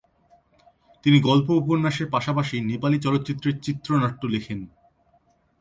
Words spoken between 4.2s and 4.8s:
লেখেন।